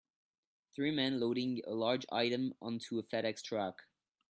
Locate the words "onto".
2.59-2.97